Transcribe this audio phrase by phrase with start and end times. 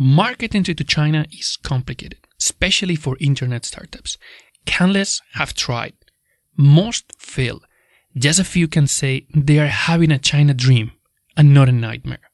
[0.00, 4.16] Marketing to China is complicated, especially for internet startups.
[4.64, 5.94] Countless have tried.
[6.56, 7.62] Most fail.
[8.16, 10.92] Just a few can say they are having a China dream
[11.36, 12.30] and not a nightmare.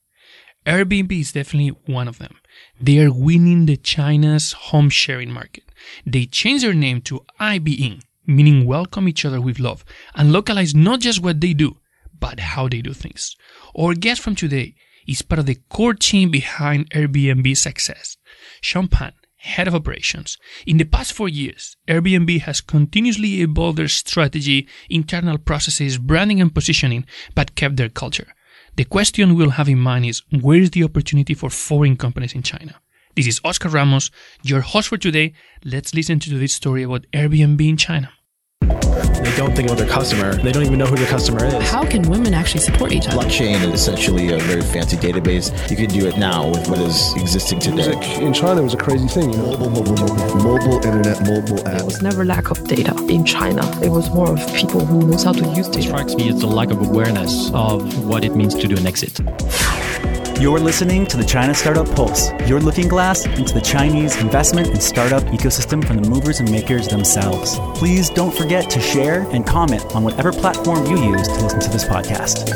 [0.66, 2.37] Airbnb is definitely one of them.
[2.79, 5.65] They are winning the China's home sharing market.
[6.04, 11.01] They changed their name to Aibiying, meaning welcome each other with love, and localize not
[11.01, 11.78] just what they do,
[12.21, 13.35] but how they do things.
[13.74, 14.74] Our guest from today
[15.07, 18.16] is part of the core team behind Airbnb's success.
[18.61, 20.39] Sean Pan, head of operations.
[20.67, 26.55] In the past four years, Airbnb has continuously evolved their strategy, internal processes, branding, and
[26.55, 27.05] positioning,
[27.35, 28.35] but kept their culture.
[28.77, 32.43] The question we'll have in mind is where is the opportunity for foreign companies in
[32.43, 32.81] China?
[33.15, 34.11] This is Oscar Ramos,
[34.43, 35.34] your host for today.
[35.65, 38.11] Let's listen to this story about Airbnb in China.
[38.69, 40.35] They don't think about their customer.
[40.35, 41.71] They don't even know who their customer is.
[41.71, 43.17] How can women actually support each other?
[43.19, 45.51] Blockchain is essentially a very fancy database.
[45.71, 47.75] You can do it now with what is existing today.
[47.77, 49.57] Music in China it was a crazy thing, you know.
[49.59, 51.84] Mobile, mobile, mobile, mobile internet, mobile There app.
[51.84, 53.62] was never lack of data in China.
[53.83, 55.83] It was more of people who knows how to use data.
[55.89, 59.21] strikes me as a lack of awareness of what it means to do an exit.
[60.41, 64.83] You're listening to the China Startup Pulse, your looking glass into the Chinese investment and
[64.83, 67.59] startup ecosystem from the movers and makers themselves.
[67.79, 71.71] Please don't forget to share and comment on whatever platform you use to listen to
[71.71, 72.51] this podcast.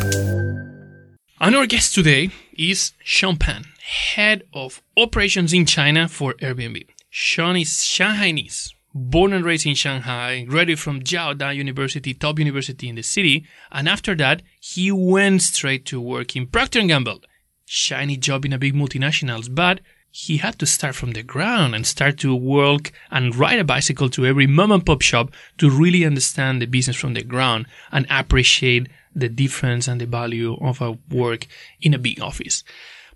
[1.40, 6.84] And our guest today is Sean Pan, head of operations in China for Airbnb.
[7.10, 12.96] Sean is Shanghainese, born and raised in Shanghai, graduated from Jiaoda University, top university in
[12.96, 17.20] the city, and after that, he went straight to work in Procter & Gamble.
[17.70, 19.80] Shiny job in a big multinationals, but
[20.10, 24.08] he had to start from the ground and start to walk and ride a bicycle
[24.08, 28.06] to every mom and pop shop to really understand the business from the ground and
[28.08, 31.46] appreciate the difference and the value of a work
[31.82, 32.64] in a big office.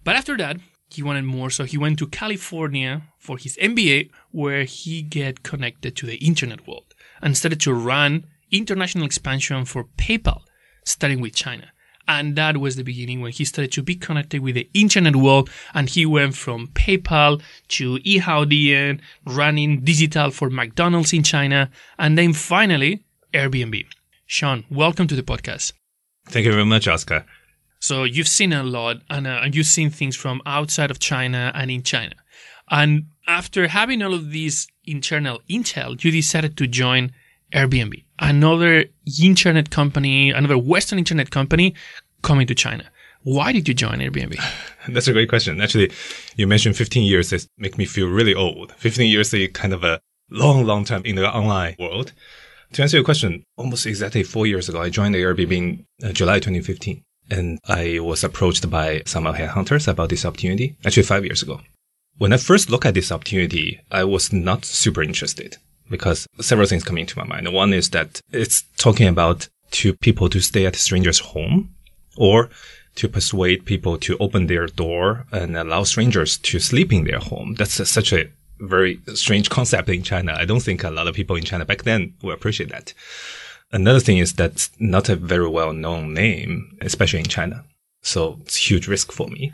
[0.05, 0.59] But after that,
[0.91, 5.97] he wanted more, so he went to California for his MBA, where he get connected
[5.97, 10.43] to the internet world and started to run international expansion for PayPal,
[10.85, 11.72] starting with China.
[12.09, 15.49] And that was the beginning when he started to be connected with the internet world.
[15.75, 22.33] And he went from PayPal to Yihaodian, running digital for McDonald's in China, and then
[22.33, 23.87] finally Airbnb.
[24.27, 25.73] Sean, welcome to the podcast.
[26.27, 27.25] Thank you very much, Oscar.
[27.79, 31.71] So you've seen a lot, and, uh, you've seen things from outside of China and
[31.71, 32.15] in China.
[32.71, 37.13] And after having all of these internal intel, you decided to join
[37.53, 38.85] Airbnb, another
[39.23, 41.75] internet company, another Western internet company
[42.23, 42.85] coming to China.
[43.25, 44.37] Why did you join Airbnb?
[44.89, 45.61] That's a great question.
[45.61, 45.93] Actually,
[46.37, 47.33] you mentioned 15 years.
[47.33, 48.73] It make me feel really old.
[48.73, 52.13] 15 years is kind of a long, long time in the online world.
[52.73, 56.37] To answer your question, almost exactly four years ago, I joined Airbnb in uh, July
[56.37, 57.03] 2015.
[57.31, 61.61] And I was approached by some headhunters about this opportunity, actually five years ago.
[62.19, 65.59] When I first looked at this opportunity, I was not super interested
[65.93, 67.53] because several things come into my mind.
[67.53, 71.75] One is that it's talking about to people to stay at a stranger's home
[72.17, 72.51] or
[72.97, 77.55] to persuade people to open their door and allow strangers to sleep in their home.
[77.55, 80.35] That's a, such a very strange concept in China.
[80.37, 82.93] I don't think a lot of people in China back then will appreciate that.
[83.71, 87.65] Another thing is that's not a very well known name, especially in China.
[88.03, 89.53] So it's huge risk for me.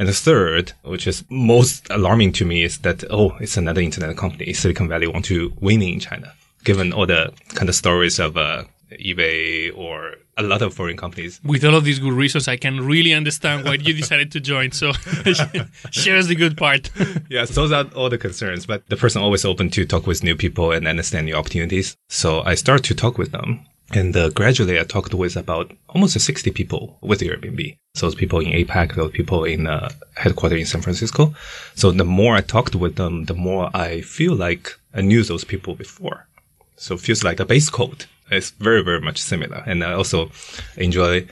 [0.00, 4.16] And the third, which is most alarming to me, is that, oh, it's another internet
[4.16, 4.54] company.
[4.54, 6.32] Silicon Valley want to win in China,
[6.64, 11.38] given all the kind of stories of uh, eBay or a lot of foreign companies.
[11.44, 14.72] With all of these good reasons, I can really understand why you decided to join.
[14.72, 14.92] So
[15.90, 16.90] share us the good part.
[17.28, 20.34] yes, those are all the concerns, but the person always open to talk with new
[20.34, 21.94] people and understand new opportunities.
[22.08, 23.66] So I start to talk with them.
[23.92, 27.76] And uh, gradually I talked with about almost 60 people with Airbnb.
[27.94, 31.34] So those people in APAC, those people in uh, headquarters in San Francisco.
[31.74, 35.44] So the more I talked with them, the more I feel like I knew those
[35.44, 36.28] people before.
[36.76, 39.64] So it feels like the base code is very, very much similar.
[39.66, 40.30] And I also
[40.76, 41.26] enjoy,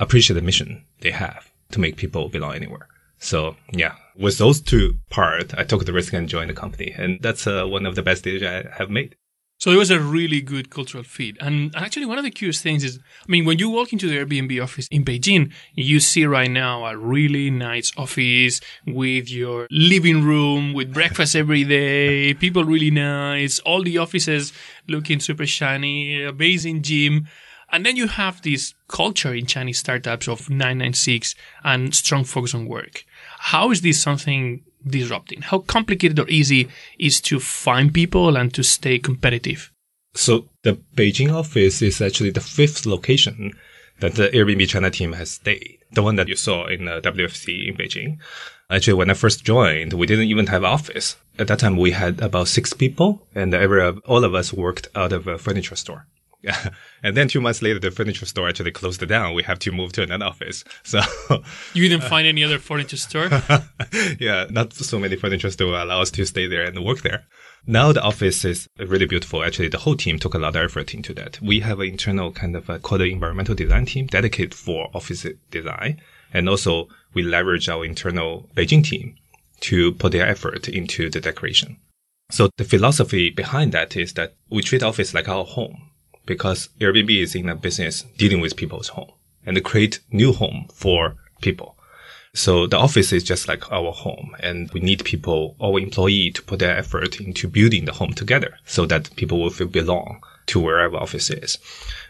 [0.00, 2.88] appreciate the mission they have to make people belong anywhere.
[3.18, 6.92] So yeah, with those two part, I took the risk and joined the company.
[6.96, 9.14] And that's uh, one of the best decisions I have made.
[9.62, 11.36] So it was a really good cultural fit.
[11.38, 14.16] And actually, one of the curious things is, I mean, when you walk into the
[14.16, 20.24] Airbnb office in Beijing, you see right now a really nice office with your living
[20.24, 24.52] room, with breakfast every day, people really nice, all the offices
[24.88, 27.28] looking super shiny, amazing gym.
[27.70, 32.66] And then you have this culture in Chinese startups of 996 and strong focus on
[32.66, 33.04] work.
[33.38, 35.42] How is this something disrupting?
[35.42, 36.68] How complicated or easy
[36.98, 39.70] is to find people and to stay competitive?
[40.14, 43.52] So the Beijing office is actually the fifth location
[44.00, 45.78] that the Airbnb China team has stayed.
[45.92, 48.18] The one that you saw in uh, the WFC in Beijing.
[48.70, 51.16] Actually, when I first joined, we didn't even have office.
[51.38, 55.12] At that time, we had about six people and every, all of us worked out
[55.12, 56.06] of a furniture store.
[56.42, 56.70] Yeah.
[57.04, 59.34] And then two months later, the furniture store actually closed down.
[59.34, 60.62] We have to move to another office.
[60.84, 61.00] So
[61.74, 63.28] You didn't uh, find any other furniture store?
[64.20, 67.24] yeah, not so many furniture store allow us to stay there and work there.
[67.66, 69.42] Now the office is really beautiful.
[69.42, 71.40] Actually, the whole team took a lot of effort into that.
[71.40, 75.26] We have an internal kind of a called the environmental design team dedicated for office
[75.50, 76.00] design.
[76.32, 79.16] And also we leverage our internal Beijing team
[79.60, 81.78] to put their effort into the decoration.
[82.30, 85.91] So the philosophy behind that is that we treat office like our home
[86.26, 89.12] because Airbnb is in a business dealing with people's home
[89.44, 91.76] and create new home for people.
[92.34, 96.42] So the office is just like our home and we need people, our employee to
[96.42, 100.60] put their effort into building the home together so that people will feel belong to
[100.60, 101.58] wherever office is.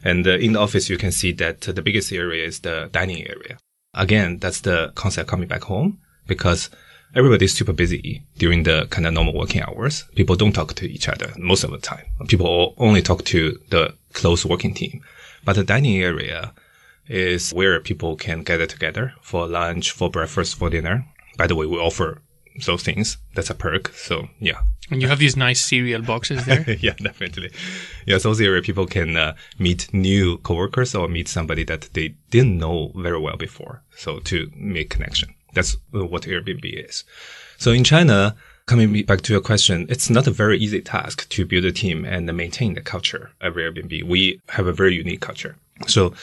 [0.04, 3.26] And uh, in the office, you can see that the biggest area is the dining
[3.26, 3.58] area.
[3.94, 6.70] Again, that's the concept coming back home because
[7.14, 10.04] everybody's super busy during the kind of normal working hours.
[10.14, 12.04] People don't talk to each other most of the time.
[12.28, 15.02] People only talk to the close working team.
[15.44, 16.52] But the dining area
[17.08, 21.04] is where people can gather together for lunch, for breakfast, for dinner.
[21.36, 22.22] By the way, we offer
[22.66, 23.18] those things.
[23.34, 23.88] That's a perk.
[23.94, 24.60] So yeah.
[24.90, 26.70] And you have these nice cereal boxes there.
[26.80, 27.50] yeah, definitely.
[28.06, 32.14] Yeah, So those area people can uh, meet new coworkers or meet somebody that they
[32.30, 33.82] didn't know very well before.
[33.96, 35.34] So to make connection.
[35.52, 37.04] That's what Airbnb is.
[37.58, 41.44] So in China, coming back to your question, it's not a very easy task to
[41.44, 44.04] build a team and maintain the culture of Airbnb.
[44.04, 45.56] We have a very unique culture.
[45.86, 46.14] So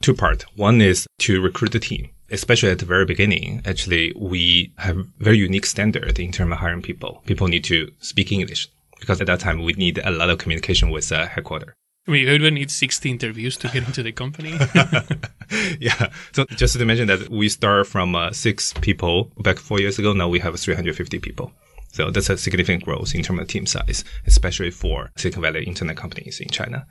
[0.00, 0.44] two part.
[0.56, 2.10] One is to recruit the team.
[2.28, 6.82] Especially at the very beginning, actually, we have very unique standard in terms of hiring
[6.82, 7.22] people.
[7.24, 8.68] People need to speak English
[8.98, 11.74] because at that time we need a lot of communication with uh, headquarters.
[12.06, 14.50] I mean, you would need 60 interviews to get into the company.
[15.80, 16.10] yeah.
[16.32, 20.12] So just to mention that we start from uh, six people back four years ago.
[20.12, 21.52] Now we have 350 people.
[21.92, 25.96] So that's a significant growth in terms of team size, especially for Silicon Valley internet
[25.96, 26.86] companies in China.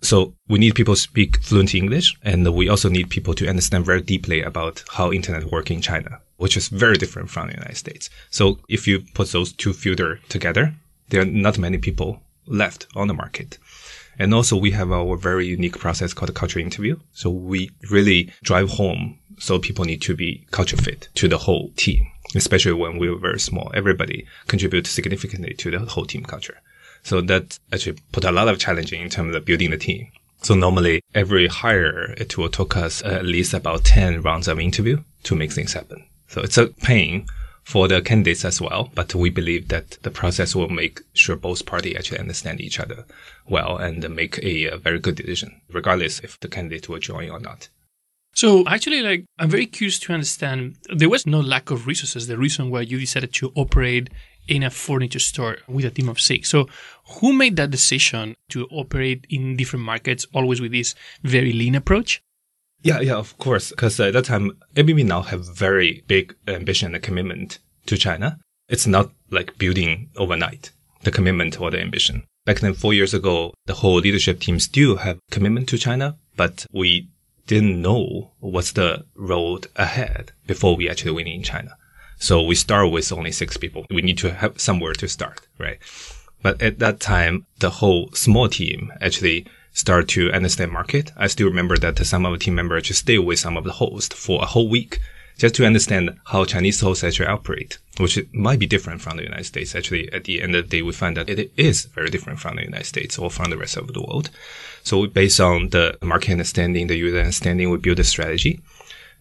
[0.00, 3.86] So we need people to speak fluent English and we also need people to understand
[3.86, 7.76] very deeply about how internet work in China, which is very different from the United
[7.76, 8.10] States.
[8.30, 10.74] So if you put those two filter together,
[11.10, 13.58] there are not many people left on the market.
[14.18, 16.98] And also we have our very unique process called culture interview.
[17.12, 19.18] So we really drive home.
[19.38, 23.18] So people need to be culture fit to the whole team, especially when we were
[23.18, 23.70] very small.
[23.74, 26.58] Everybody contributes significantly to the whole team culture.
[27.02, 30.12] So that actually put a lot of challenging in terms of building the team.
[30.42, 35.02] So normally every hire, it will take us at least about 10 rounds of interview
[35.24, 36.04] to make things happen.
[36.28, 37.26] So it's a pain
[37.62, 41.64] for the candidates as well, but we believe that the process will make sure both
[41.64, 43.04] parties actually understand each other
[43.48, 47.38] well and make a, a very good decision, regardless if the candidate will join or
[47.38, 47.68] not.
[48.34, 52.26] So actually, like, I'm very curious to understand, there was no lack of resources.
[52.26, 54.08] The reason why you decided to operate
[54.48, 56.48] in a furniture store with a team of six.
[56.48, 56.66] So
[57.20, 62.22] who made that decision to operate in different markets, always with this very lean approach?
[62.82, 63.70] Yeah, yeah, of course.
[63.70, 68.38] Because at uh, that time, Airbnb now have very big ambition and commitment to China.
[68.68, 72.24] It's not like building overnight, the commitment or the ambition.
[72.44, 76.66] Back then, four years ago, the whole leadership team still have commitment to China, but
[76.72, 77.08] we
[77.46, 81.76] didn't know what's the road ahead before we actually win in China.
[82.18, 83.84] So we start with only six people.
[83.90, 85.78] We need to have somewhere to start, right?
[86.40, 91.12] But at that time, the whole small team actually start to understand market.
[91.16, 93.72] I still remember that some of the team members just stay with some of the
[93.72, 95.00] hosts for a whole week
[95.38, 99.44] just to understand how Chinese hosts actually operate, which might be different from the United
[99.44, 99.74] States.
[99.74, 102.56] Actually, at the end of the day, we find that it is very different from
[102.56, 104.30] the United States or from the rest of the world.
[104.82, 108.60] So based on the market understanding, the user understanding, we build a strategy.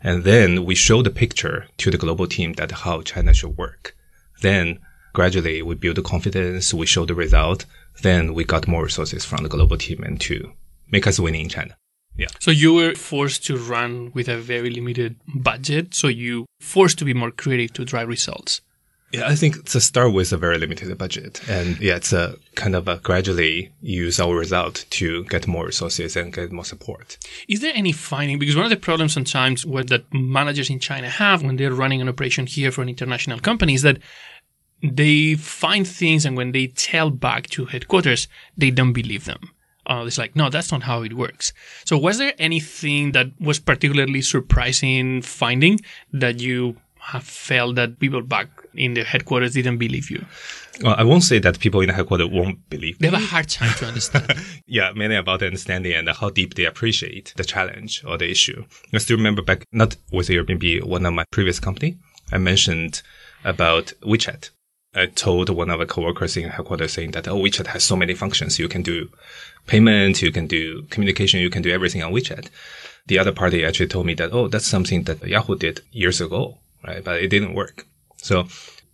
[0.04, 3.96] And then we show the picture to the global team that how China should work.
[4.42, 4.80] Then
[5.14, 7.66] gradually we build the confidence, we show the result.
[8.02, 10.52] Then we got more resources from the global team and to
[10.92, 11.76] make us win in China.
[12.18, 12.28] Yeah.
[12.40, 15.94] So you were forced to run with a very limited budget.
[15.94, 18.62] So you forced to be more creative to drive results.
[19.12, 21.42] Yeah, I think to start with a very limited budget.
[21.50, 26.16] And yeah, it's a kind of a gradually use our result to get more resources
[26.16, 27.18] and get more support.
[27.50, 28.40] Is there any finding?
[28.40, 32.02] Because one of the problems sometimes what that managers in China have when they're running
[32.02, 33.98] an operation here for an international company is that
[34.84, 39.52] they find things and when they tell back to headquarters, they don't believe them.
[39.86, 41.54] Uh, it's like, no, that's not how it works.
[41.86, 45.80] So was there anything that was particularly surprising finding
[46.14, 50.24] that you have felt that people back in the headquarters didn't believe you?
[50.84, 53.00] Well, I won't say that people in the headquarters won't believe.
[53.00, 54.34] They have a hard time to understand.
[54.68, 58.64] yeah, mainly about the understanding and how deep they appreciate the challenge or the issue.
[58.94, 61.98] I still remember back, not with Airbnb, one of my previous company.
[62.32, 63.02] I mentioned
[63.44, 64.52] about WeChat.
[64.95, 68.15] I told one of the coworkers in headquarters saying that, oh, WeChat has so many
[68.15, 68.59] functions.
[68.59, 69.11] You can do
[69.67, 72.49] payment, you can do communication, you can do everything on WeChat.
[73.07, 76.59] The other party actually told me that, oh, that's something that Yahoo did years ago,
[76.83, 77.05] right?
[77.05, 77.87] But it didn't work.
[78.17, 78.49] So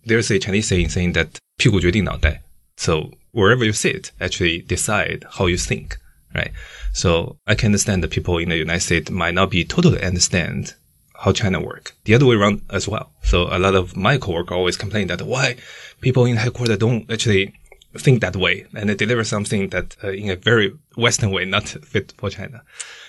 [0.05, 2.41] there's a Chinese saying saying that 屁股决定脑袋.
[2.75, 5.97] So wherever you sit, actually decide how you think,
[6.35, 6.51] right?
[6.93, 10.73] So I can understand that people in the United States might not be totally understand
[11.18, 11.94] how China work.
[12.04, 13.10] The other way around as well.
[13.22, 15.56] So a lot of my coworker always complain that why
[16.00, 17.54] people in headquarters don't actually
[17.96, 21.68] think that way and they deliver something that uh, in a very Western way, not
[21.68, 22.62] fit for China.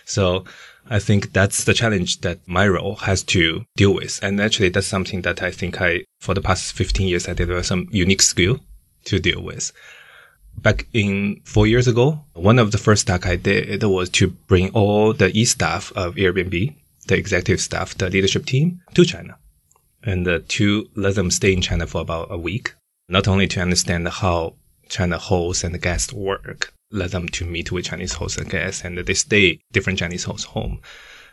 [0.05, 0.45] So
[0.89, 4.19] I think that's the challenge that my role has to deal with.
[4.23, 7.67] And actually that's something that I think I, for the past 15 years, I developed
[7.67, 8.59] some unique skill
[9.05, 9.71] to deal with.
[10.57, 14.71] Back in four years ago, one of the first tasks I did was to bring
[14.71, 16.75] all the e-staff of Airbnb,
[17.09, 19.37] the executive staff, the leadership team to China
[20.03, 22.73] and uh, to let them stay in China for about a week.
[23.07, 24.55] Not only to understand how
[24.87, 28.97] China hosts and guests work, let them to meet with Chinese hosts and guests, and
[28.97, 30.79] they stay different Chinese hosts home,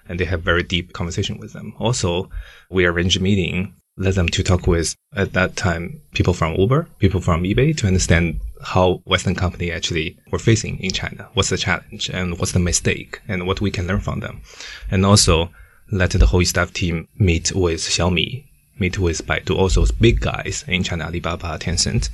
[0.08, 1.74] and they have very deep conversation with them.
[1.78, 2.30] Also,
[2.70, 6.88] we arrange a meeting, let them to talk with at that time people from Uber,
[6.98, 11.28] people from eBay to understand how Western company actually were facing in China.
[11.34, 14.42] What's the challenge and what's the mistake and what we can learn from them,
[14.90, 15.50] and also
[15.90, 18.44] let the whole staff team meet with Xiaomi,
[18.78, 22.08] meet with Baidu, also big guys in China, Alibaba, Tencent,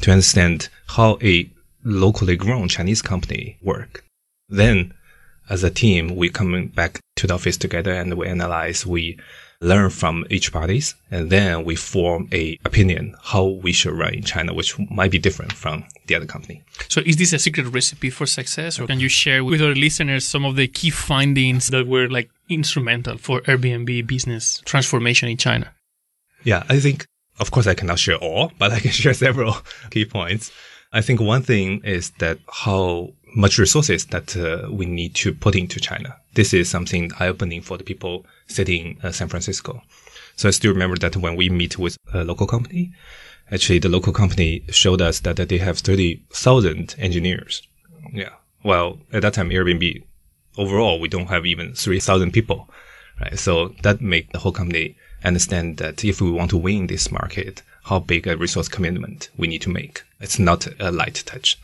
[0.00, 1.50] to understand how a
[1.84, 4.04] locally grown Chinese company work.
[4.48, 4.94] Then,
[5.48, 9.18] as a team, we come back to the office together and we analyze, we
[9.60, 14.22] learn from each parties, and then we form a opinion how we should run in
[14.22, 16.62] China, which might be different from the other company.
[16.88, 20.26] So, is this a secret recipe for success, or can you share with our listeners
[20.26, 25.72] some of the key findings that were like instrumental for Airbnb business transformation in China?
[26.42, 27.06] Yeah, I think,
[27.38, 29.56] of course, I cannot share all, but I can share several
[29.90, 30.50] key points.
[30.92, 35.54] I think one thing is that how much resources that uh, we need to put
[35.54, 36.16] into China.
[36.34, 39.82] This is something eye-opening for the people sitting in uh, San Francisco.
[40.36, 42.92] So I still remember that when we meet with a local company,
[43.50, 47.62] actually the local company showed us that, that they have 30,000 engineers.
[48.12, 48.30] Yeah.
[48.62, 50.02] Well, at that time, Airbnb
[50.56, 52.68] overall, we don't have even 3,000 people,
[53.20, 53.38] right?
[53.38, 57.62] So that make the whole company understand that if we want to win this market,
[57.84, 60.02] how big a resource commitment we need to make.
[60.20, 61.58] It's not a light touch.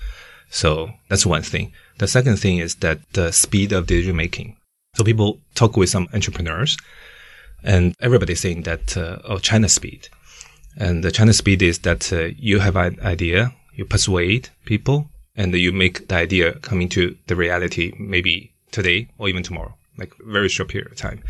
[0.57, 1.73] So that's one thing.
[1.99, 4.57] The second thing is that the speed of decision making.
[4.95, 6.79] So people talk with some entrepreneurs
[7.63, 10.09] and everybody's saying that, uh, oh, China speed.
[10.79, 15.55] And the China speed is that uh, you have an idea, you persuade people and
[15.55, 20.49] you make the idea come into the reality maybe today or even tomorrow, like very
[20.49, 21.23] short period of time.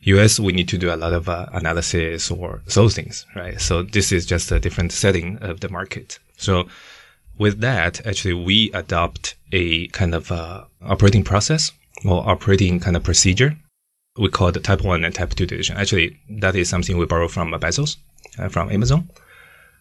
[0.00, 3.60] US, we need to do a lot of uh, analysis or those things, right?
[3.60, 6.18] So this is just a different setting of the market.
[6.36, 6.66] So
[7.40, 11.72] with that, actually, we adopt a kind of uh, operating process
[12.04, 13.56] or operating kind of procedure.
[14.18, 15.78] We call it type one and type two decision.
[15.78, 17.96] Actually, that is something we borrow from Bezos,
[18.38, 19.08] uh, from Amazon.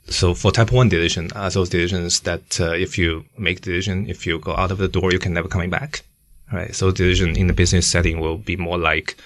[0.07, 4.25] So for type one decision, uh, those decisions that uh, if you make decision, if
[4.25, 6.03] you go out of the door, you can never coming back,
[6.53, 6.73] right?
[6.73, 9.17] So decision in the business setting will be more like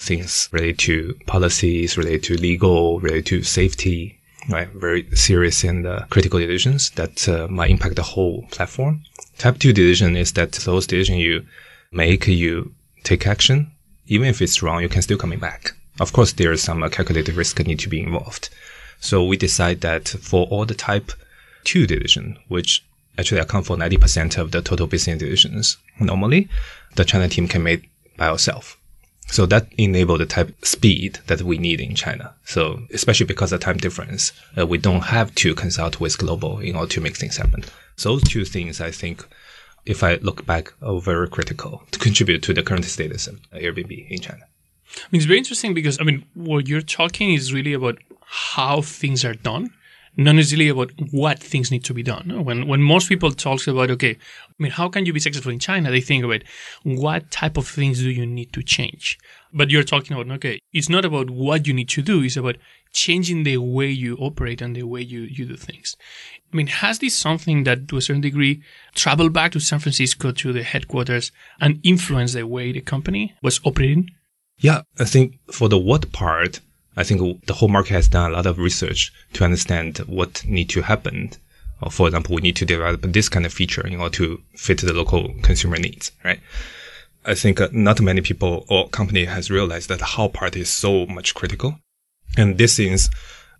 [0.00, 4.15] things related to policies, related to legal, related to safety,
[4.48, 4.68] right?
[4.68, 9.02] Very serious and uh, critical decisions that uh, might impact the whole platform.
[9.38, 11.44] Type two decision is that those decisions you
[11.92, 12.72] make, you
[13.04, 13.70] take action,
[14.06, 15.72] even if it's wrong, you can still coming back.
[15.98, 18.50] Of course, there is some uh, calculated risk that need to be involved.
[19.00, 21.12] So we decide that for all the type
[21.64, 22.84] two decision, which
[23.18, 26.48] actually account for 90% of the total business decisions, normally
[26.96, 28.76] the China team can make by itself.
[29.28, 32.34] So that enabled the type speed that we need in China.
[32.44, 36.76] So especially because of time difference, uh, we don't have to consult with global in
[36.76, 37.64] order to make things happen.
[37.96, 39.26] So those two things, I think,
[39.84, 44.10] if I look back, are very critical to contribute to the current status of Airbnb
[44.10, 44.42] in China.
[44.96, 48.80] I mean, it's very interesting because I mean, what you're talking is really about how
[48.80, 49.70] things are done
[50.16, 52.44] not necessarily about what things need to be done.
[52.44, 55.58] When when most people talk about okay, I mean, how can you be successful in
[55.58, 55.90] China?
[55.90, 56.42] They think about
[56.82, 59.18] what type of things do you need to change.
[59.52, 62.22] But you're talking about okay, it's not about what you need to do.
[62.22, 62.56] It's about
[62.92, 65.96] changing the way you operate and the way you you do things.
[66.52, 68.62] I mean, has this something that to a certain degree
[68.94, 71.30] traveled back to San Francisco to the headquarters
[71.60, 74.10] and influenced the way the company was operating?
[74.58, 76.60] Yeah, I think for the what part,
[76.96, 80.70] I think the whole market has done a lot of research to understand what need
[80.70, 81.30] to happen.
[81.82, 84.80] Uh, for example, we need to develop this kind of feature in order to fit
[84.80, 86.40] the local consumer needs, right?
[87.26, 91.06] I think uh, not many people or company has realized that how part is so
[91.06, 91.78] much critical.
[92.36, 93.10] And this is,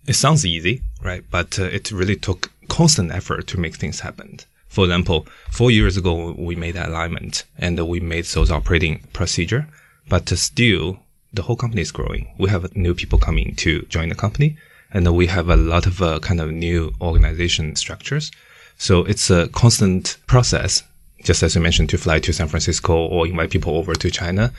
[0.07, 1.25] it sounds easy, right?
[1.31, 4.39] But uh, it really took constant effort to make things happen.
[4.69, 9.69] For example, four years ago, we made alignment and we made those operating procedure,
[10.09, 11.01] but still
[11.37, 12.29] the whole company is growing.
[12.39, 14.57] We have new people coming to join the company
[14.93, 18.31] and we have a lot of uh, kind of new organization structures.
[18.79, 20.83] So it's a constant process,
[21.23, 24.53] just as you mentioned, to fly to San Francisco or invite people over to China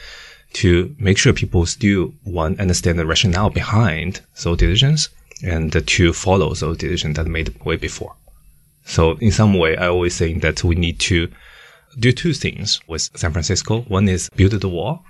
[0.54, 5.10] to make sure people still want understand the rationale behind those decisions
[5.44, 8.16] and to follow those decisions that made way before.
[8.86, 11.30] So in some way, I always think that we need to
[12.00, 13.82] do two things with San Francisco.
[13.82, 15.04] One is build the wall.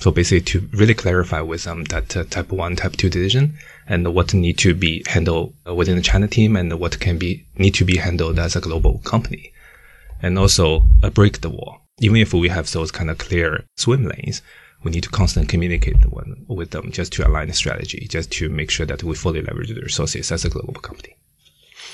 [0.00, 4.14] So basically to really clarify with them that uh, type one, type two decision and
[4.14, 7.84] what need to be handled within the China team and what can be, need to
[7.84, 9.52] be handled as a global company.
[10.22, 11.82] And also uh, break the wall.
[12.00, 14.40] Even if we have those kind of clear swim lanes,
[14.82, 15.96] we need to constantly communicate
[16.48, 19.68] with them just to align the strategy, just to make sure that we fully leverage
[19.68, 21.14] the resources as a global company.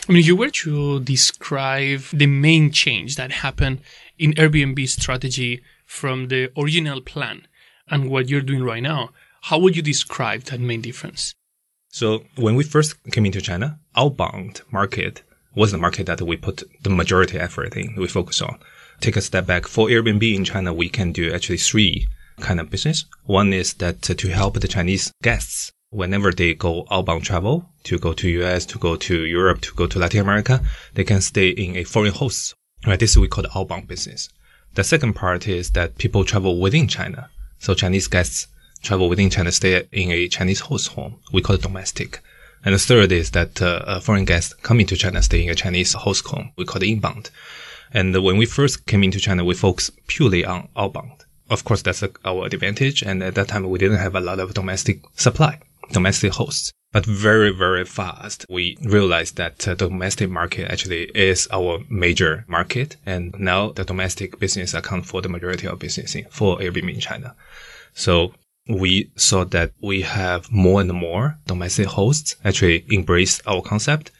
[0.08, 3.80] I mean, if you were to describe the main change that happened
[4.16, 7.48] in Airbnb strategy from the original plan
[7.88, 9.10] and what you're doing right now,
[9.42, 11.34] how would you describe that main difference?
[11.88, 15.22] So when we first came into China, outbound market
[15.54, 18.58] was the market that we put the majority effort in, we focus on.
[19.00, 19.66] Take a step back.
[19.66, 22.06] For Airbnb in China, we can do actually three
[22.40, 23.04] kind of business.
[23.24, 28.12] One is that to help the Chinese guests whenever they go outbound travel to go
[28.12, 30.60] to US, to go to Europe, to go to Latin America,
[30.94, 32.54] they can stay in a foreign host.
[32.86, 32.98] Right.
[32.98, 34.28] This is we call the outbound business.
[34.74, 37.30] The second part is that people travel within China.
[37.58, 38.48] So Chinese guests
[38.82, 41.16] travel within China, stay in a Chinese host home.
[41.32, 42.20] We call it domestic.
[42.64, 45.92] And the third is that uh, foreign guests coming to China, stay in a Chinese
[45.92, 46.52] host home.
[46.56, 47.30] We call it inbound.
[47.92, 51.24] And when we first came into China, we focused purely on outbound.
[51.48, 53.02] Of course, that's our advantage.
[53.02, 55.60] And at that time, we didn't have a lot of domestic supply,
[55.92, 56.72] domestic hosts.
[56.92, 62.96] But very, very fast, we realized that the domestic market actually is our major market.
[63.04, 67.00] And now the domestic business account for the majority of business in, for Airbnb in
[67.00, 67.34] China.
[67.92, 68.32] So
[68.68, 74.10] we saw that we have more and more domestic hosts actually embrace our concept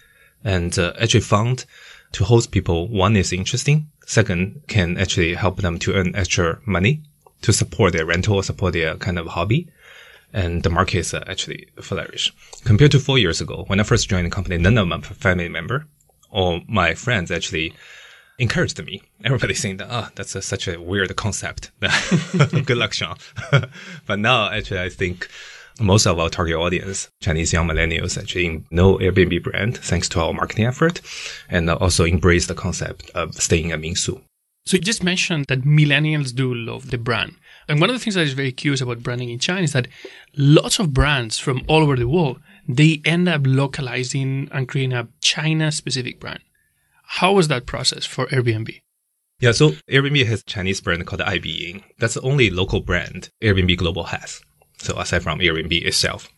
[0.45, 1.65] and uh, actually found
[2.13, 3.89] to host people, one is interesting.
[4.07, 7.03] Second, can actually help them to earn extra money
[7.43, 9.69] to support their rental, or support their kind of hobby.
[10.33, 12.33] And the market is uh, actually flourish.
[12.65, 15.49] Compared to four years ago, when I first joined the company, none of my family
[15.49, 15.87] member
[16.31, 17.73] or my friends actually
[18.39, 19.03] encouraged me.
[19.25, 21.71] Everybody saying that, oh, that's a, such a weird concept.
[22.41, 23.17] Good luck, Sean.
[24.07, 25.29] but now, actually, I think
[25.81, 30.33] most of our target audience, Chinese young millennials, actually know Airbnb brand thanks to our
[30.33, 31.01] marketing effort
[31.49, 34.21] and also embrace the concept of staying at Mingsu.
[34.65, 37.37] So you just mentioned that millennials do love the brand.
[37.69, 39.89] And one of the things that is very curious about branding in China is that
[40.37, 45.09] lots of brands from all over the world, they end up localizing and creating a
[45.21, 46.41] China specific brand.
[47.05, 48.83] How was that process for Airbnb?
[49.41, 51.83] Yeah, so Airbnb has a Chinese brand called Aibiying.
[51.99, 54.41] That's the only local brand Airbnb Global has.
[54.79, 56.29] So aside from Airbnb itself.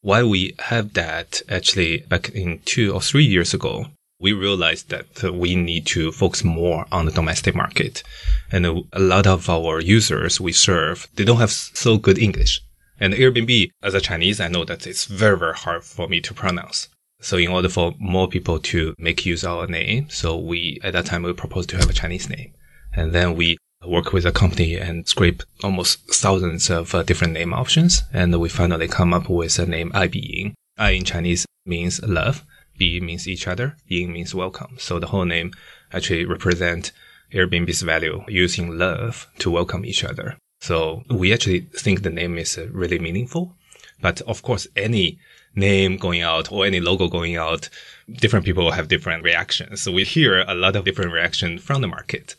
[0.00, 3.86] Why we have that actually back in two or three years ago,
[4.22, 8.04] we realized that uh, we need to focus more on the domestic market.
[8.52, 12.60] And a lot of our users we serve, they don't have so good English.
[13.00, 16.32] And Airbnb, as a Chinese, I know that it's very, very hard for me to
[16.32, 16.88] pronounce.
[17.20, 20.92] So in order for more people to make use of our name, so we, at
[20.92, 22.52] that time, we proposed to have a Chinese name.
[22.94, 27.52] And then we work with a company and scrape almost thousands of uh, different name
[27.52, 28.04] options.
[28.12, 30.54] And we finally come up with a name Aibiying.
[30.78, 32.44] I in Chinese means love.
[32.78, 34.76] B means each other, Ying means welcome.
[34.78, 35.52] So the whole name
[35.92, 36.92] actually represent
[37.32, 40.36] Airbnb's value using love to welcome each other.
[40.60, 43.56] So we actually think the name is uh, really meaningful.
[44.00, 45.18] But of course, any
[45.54, 47.68] name going out or any logo going out,
[48.10, 49.80] different people have different reactions.
[49.82, 52.36] So we hear a lot of different reaction from the market,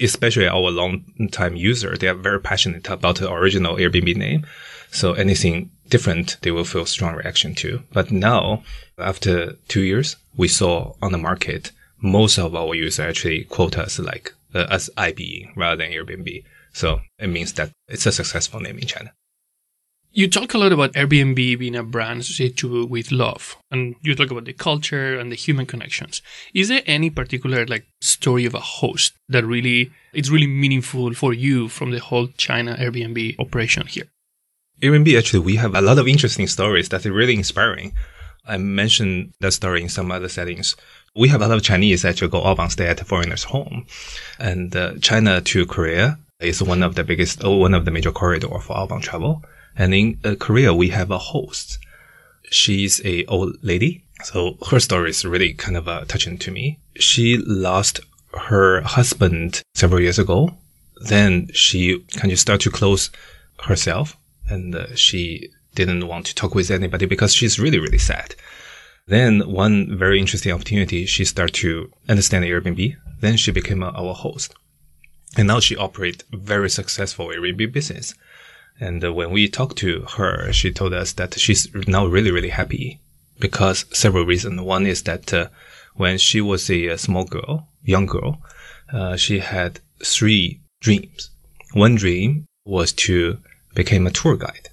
[0.00, 1.96] especially our long time user.
[1.96, 4.46] They are very passionate about the original Airbnb name.
[4.90, 7.82] So anything different, they will feel strong reaction to.
[7.92, 8.62] But now,
[8.98, 13.98] after two years, we saw on the market, most of our users actually quote us
[13.98, 16.44] like uh, as Aibiying rather than Airbnb.
[16.72, 19.12] So it means that it's a successful name in China.
[20.12, 24.32] You talk a lot about Airbnb being a brand associated with love, and you talk
[24.32, 26.20] about the culture and the human connections.
[26.52, 31.32] Is there any particular like story of a host that really it's really meaningful for
[31.32, 34.08] you from the whole China Airbnb operation here?
[34.80, 37.92] Airbnb, actually, we have a lot of interesting stories that are really inspiring.
[38.46, 40.74] I mentioned that story in some other settings.
[41.14, 43.86] We have a lot of Chinese actually go outbound stay at foreigners' home.
[44.38, 48.10] And uh, China to Korea is one of the biggest, oh, one of the major
[48.10, 49.44] corridor for outbound travel.
[49.76, 51.78] And in uh, Korea, we have a host.
[52.50, 54.04] she's a old lady.
[54.24, 56.78] So her story is really kind of uh, touching to me.
[56.96, 58.00] She lost
[58.34, 60.56] her husband several years ago.
[61.02, 63.10] Then she kind of start to close
[63.62, 64.16] herself
[64.50, 68.34] and uh, she didn't want to talk with anybody because she's really, really sad.
[69.06, 72.96] Then one very interesting opportunity, she started to understand Airbnb.
[73.20, 74.54] Then she became our host.
[75.36, 78.14] And now she operates very successful Airbnb business.
[78.80, 82.48] And uh, when we talked to her, she told us that she's now really, really
[82.48, 83.00] happy
[83.38, 84.60] because several reasons.
[84.60, 85.48] One is that uh,
[85.94, 88.40] when she was a, a, small girl, young girl,
[88.92, 91.30] uh, she had three dreams.
[91.72, 93.38] One dream was to
[93.74, 94.68] become a tour guide,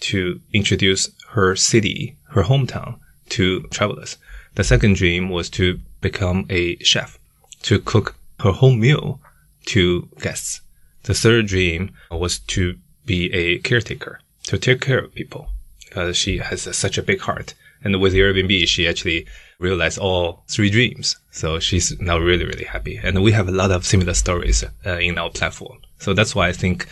[0.00, 2.98] to introduce her city, her hometown
[3.30, 4.16] to travelers.
[4.54, 7.18] The second dream was to become a chef,
[7.62, 9.20] to cook her home meal
[9.66, 10.60] to guests.
[11.02, 15.48] The third dream was to be a caretaker, to take care of people,
[15.80, 17.54] because she has such a big heart.
[17.82, 19.26] And with Airbnb, she actually
[19.58, 21.16] realized all three dreams.
[21.30, 23.00] So she's now really, really happy.
[23.02, 25.78] And we have a lot of similar stories uh, in our platform.
[25.98, 26.88] So that's why I think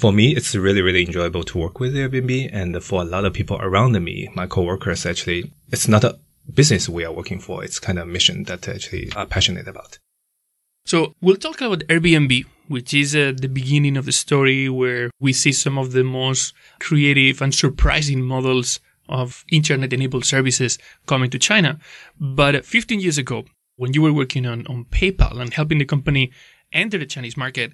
[0.00, 2.48] for me, it's really, really enjoyable to work with Airbnb.
[2.52, 6.18] And for a lot of people around me, my coworkers, actually, it's not a
[6.52, 7.62] business we are working for.
[7.62, 9.98] It's kind of a mission that actually are passionate about.
[10.86, 15.34] So we'll talk about Airbnb, which is uh, the beginning of the story where we
[15.34, 21.38] see some of the most creative and surprising models of internet enabled services coming to
[21.38, 21.78] China.
[22.18, 23.44] But 15 years ago,
[23.76, 26.32] when you were working on, on PayPal and helping the company
[26.72, 27.72] enter the Chinese market,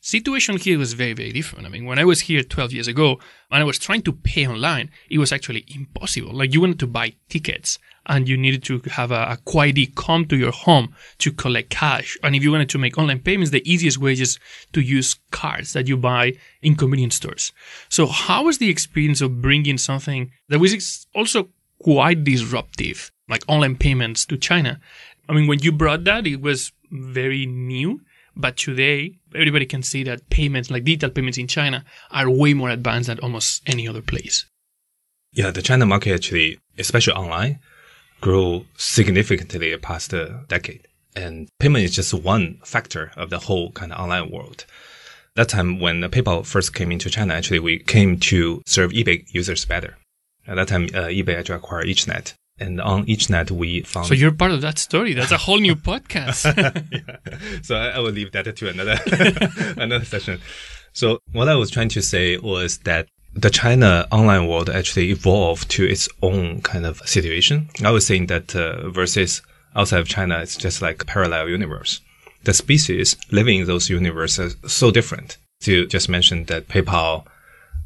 [0.00, 1.66] situation here was very, very different.
[1.66, 3.18] I mean, when I was here 12 years ago
[3.50, 6.32] and I was trying to pay online, it was actually impossible.
[6.32, 10.24] Like you wanted to buy tickets and you needed to have a, a Kuaidi come
[10.26, 12.16] to your home to collect cash.
[12.22, 14.38] And if you wanted to make online payments, the easiest way is
[14.72, 17.52] to use cards that you buy in convenience stores.
[17.88, 21.48] So how was the experience of bringing something that was also
[21.80, 24.80] quite disruptive, like online payments to China?
[25.28, 28.00] I mean, when you brought that, it was very new.
[28.38, 32.70] But today, everybody can see that payments, like digital payments in China, are way more
[32.70, 34.46] advanced than almost any other place.
[35.32, 37.58] Yeah, the China market actually, especially online,
[38.20, 40.86] grew significantly past the decade.
[41.16, 44.64] And payment is just one factor of the whole kind of online world.
[45.34, 49.64] That time when PayPal first came into China, actually we came to serve eBay users
[49.64, 49.98] better.
[50.46, 52.34] At that time, uh, eBay actually acquired EachNet.
[52.60, 54.06] And on EachNet, we found.
[54.06, 55.14] So you're part of that story.
[55.14, 56.44] That's a whole new podcast.
[56.92, 57.60] yeah.
[57.62, 58.98] So I, I will leave that to another
[59.80, 60.40] another session.
[60.92, 65.70] So what I was trying to say was that the China online world actually evolved
[65.70, 67.68] to its own kind of situation.
[67.84, 69.42] I was saying that uh, versus
[69.76, 72.00] outside of China, it's just like a parallel universe.
[72.44, 75.36] The species living in those universes are so different.
[75.64, 77.26] You just mentioned that PayPal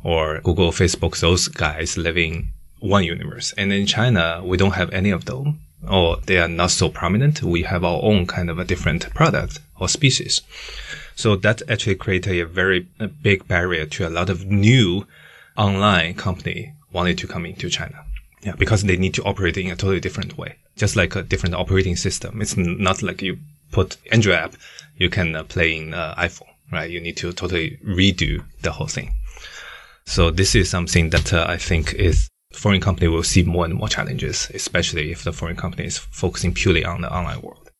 [0.04, 2.48] or Google, Facebook, those guys living
[2.82, 3.54] one universe.
[3.56, 7.42] And in China, we don't have any of them or they are not so prominent.
[7.42, 10.42] We have our own kind of a different product or species.
[11.14, 15.06] So that actually created a very a big barrier to a lot of new
[15.56, 18.04] online company wanted to come into China.
[18.42, 21.54] Yeah, because they need to operate in a totally different way, just like a different
[21.54, 22.42] operating system.
[22.42, 23.38] It's not like you
[23.70, 24.54] put Android app,
[24.96, 26.90] you can uh, play in uh, iPhone, right?
[26.90, 29.14] You need to totally redo the whole thing.
[30.06, 33.74] So this is something that uh, I think is foreign company will see more and
[33.74, 37.70] more challenges, especially if the foreign company is focusing purely on the online world.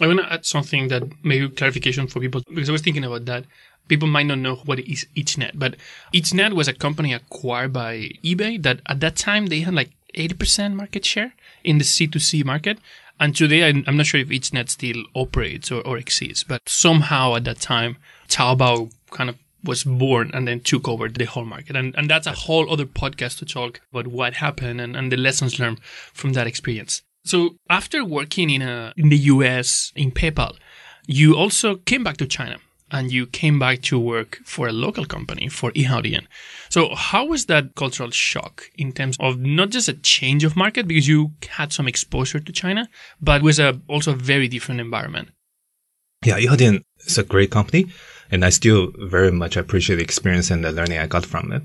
[0.00, 3.26] I want to add something that maybe clarification for people because I was thinking about
[3.26, 3.44] that
[3.88, 5.76] people might not know what is EachNet, but
[6.12, 10.74] EachNet was a company acquired by eBay that at that time they had like 80%
[10.74, 12.78] market share in the C2C market.
[13.20, 17.44] And today, I'm not sure if EachNet still operates or, or exists, but somehow at
[17.44, 17.96] that time,
[18.28, 21.76] Taobao kind of was born and then took over the whole market.
[21.76, 25.16] And, and that's a whole other podcast to talk about what happened and, and the
[25.16, 25.80] lessons learned
[26.12, 27.02] from that experience.
[27.24, 30.56] So after working in a, in the US in PayPal,
[31.06, 32.58] you also came back to China
[32.90, 36.26] and you came back to work for a local company for Yihaodian.
[36.68, 40.86] So how was that cultural shock in terms of not just a change of market
[40.86, 42.88] because you had some exposure to China,
[43.20, 45.30] but was a, also a very different environment?
[46.24, 47.86] Yeah, Yihaodian is a great company
[48.30, 51.62] and I still very much appreciate the experience and the learning I got from it.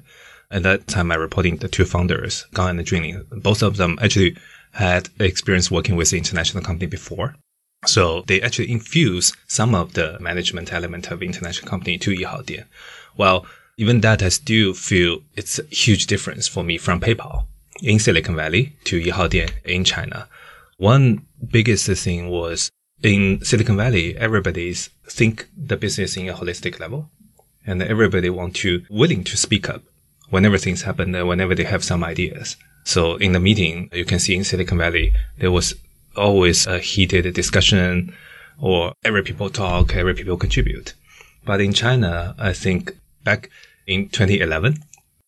[0.52, 3.24] At that time, I reported the two founders, Gang and Junling.
[3.44, 4.36] Both of them actually
[4.72, 7.36] had experience working with international company before.
[7.86, 12.66] So they actually infuse some of the management element of international company to Yihaodian.
[13.16, 13.46] Well,
[13.78, 17.46] even that, I still feel it's a huge difference for me from PayPal
[17.82, 20.28] in Silicon Valley to Yihaodian in China.
[20.78, 22.70] One biggest thing was
[23.02, 27.10] in Silicon Valley, everybody's think the business in a holistic level
[27.66, 29.84] and everybody want to willing to speak up
[30.30, 32.58] whenever things happen, uh, whenever they have some ideas.
[32.84, 35.76] So in the meeting, you can see in Silicon Valley, there was
[36.16, 38.16] always a heated discussion
[38.60, 40.94] or every people talk, every people contribute.
[41.46, 43.50] But in China, I think back
[43.88, 44.78] in 2011,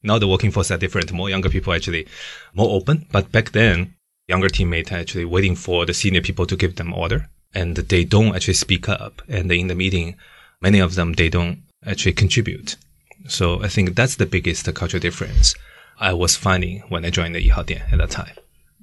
[0.03, 1.11] now the working force are different.
[1.11, 2.07] More younger people actually
[2.53, 3.05] more open.
[3.11, 3.95] But back then,
[4.27, 8.35] younger teammates actually waiting for the senior people to give them order and they don't
[8.35, 9.21] actually speak up.
[9.27, 10.15] And in the meeting,
[10.61, 12.77] many of them, they don't actually contribute.
[13.27, 15.55] So I think that's the biggest cultural difference
[15.99, 18.35] I was finding when I joined the Yihaodian at that time.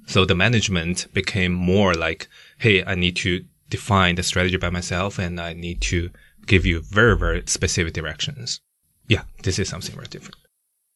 [0.07, 2.27] So the management became more like,
[2.57, 6.09] Hey, I need to define the strategy by myself and I need to
[6.45, 8.59] give you very, very specific directions.
[9.07, 10.37] Yeah, this is something very different.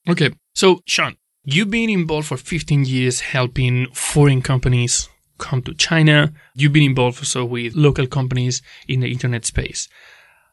[0.07, 0.31] Okay.
[0.55, 6.33] So, Sean, you've been involved for 15 years helping foreign companies come to China.
[6.55, 9.89] You've been involved also with local companies in the internet space.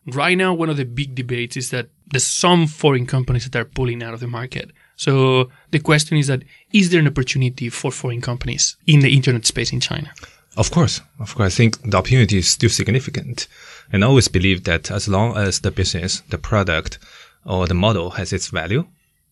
[0.06, 3.64] Right now, one of the big debates is that there's some foreign companies that are
[3.64, 4.70] pulling out of the market.
[4.96, 9.46] So the question is that is there an opportunity for foreign companies in the internet
[9.46, 10.12] space in China?
[10.56, 11.54] Of course, of course.
[11.54, 13.46] I think the opportunity is still significant.
[13.92, 16.98] And I always believe that as long as the business, the product,
[17.44, 18.86] or the model has its value,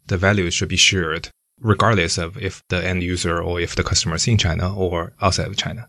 [0.06, 1.30] the value should be shared
[1.60, 5.48] regardless of if the end user or if the customer is in China or outside
[5.48, 5.88] of China.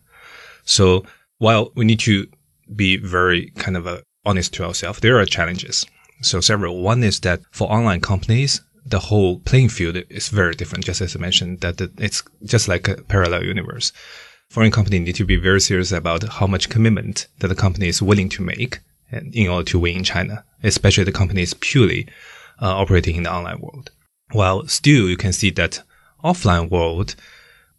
[0.64, 1.06] So
[1.38, 2.28] while we need to
[2.76, 5.86] be very kind of uh, honest to ourselves, there are challenges.
[6.22, 6.82] So several.
[6.82, 10.86] One is that for online companies, the whole playing field is very different.
[10.86, 13.92] Just as I mentioned, that it's just like a parallel universe.
[14.50, 18.02] Foreign companies need to be very serious about how much commitment that the company is
[18.02, 18.80] willing to make
[19.12, 22.08] in order to win in China, especially the companies purely
[22.62, 23.92] uh, operating in the online world.
[24.32, 25.82] While still you can see that
[26.24, 27.16] offline world,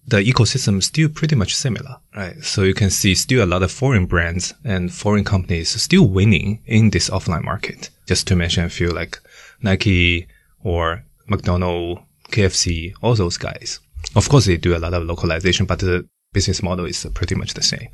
[0.06, 2.42] the ecosystem is still pretty much similar, right?
[2.42, 6.62] So you can see still a lot of foreign brands and foreign companies still winning
[6.66, 7.90] in this offline market.
[8.06, 9.20] Just to mention a few like
[9.62, 10.26] Nike
[10.64, 13.78] or McDonald, KFC, all those guys.
[14.16, 17.54] Of course, they do a lot of localization, but the business model is pretty much
[17.54, 17.88] the same.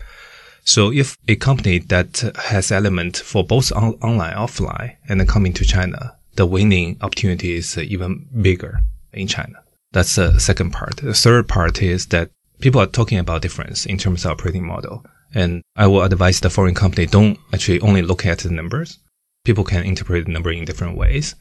[0.64, 5.52] So if a company that has element for both on- online, offline, and then coming
[5.54, 8.80] to China, the winning opportunity is even bigger
[9.12, 9.62] in China.
[9.92, 10.98] That's the second part.
[10.98, 15.04] The third part is that people are talking about difference in terms of operating model.
[15.34, 18.98] And I will advise the foreign company don't actually only look at the numbers.
[19.44, 21.34] People can interpret the number in different ways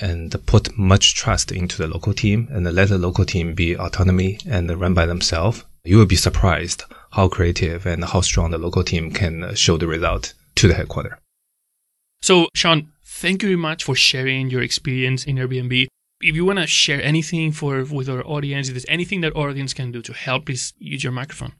[0.00, 4.38] and put much trust into the local team and let the local team be autonomy
[4.48, 5.64] and run by themselves.
[5.84, 9.86] You will be surprised how creative and how strong the local team can show the
[9.86, 11.18] result to the headquarters.
[12.20, 15.88] So, Sean, thank you very much for sharing your experience in Airbnb.
[16.20, 19.50] If you want to share anything for with our audience, if there's anything that our
[19.50, 21.52] audience can do to help, please use your microphone.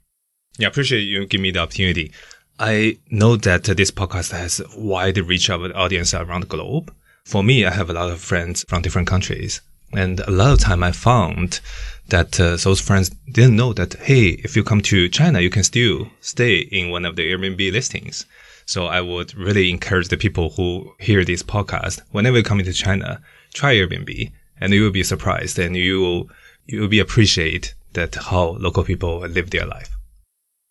[0.57, 2.11] Yeah, I appreciate you give me the opportunity.
[2.59, 6.93] I know that this podcast has wide reach of audience around the globe.
[7.25, 9.61] For me, I have a lot of friends from different countries.
[9.91, 11.59] And a lot of time I found
[12.07, 15.63] that uh, those friends didn't know that, hey, if you come to China, you can
[15.63, 18.25] still stay in one of the Airbnb listings.
[18.69, 22.71] So I would really encourage the people who hear this podcast, whenever you come into
[22.71, 23.19] China,
[23.51, 26.29] try Airbnb and you will be surprised and you will,
[26.67, 29.89] you will be appreciate that how local people live their life.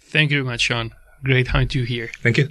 [0.01, 0.95] Thank you very much, Sean.
[1.25, 2.09] Great having you here.
[2.23, 2.51] Thank you.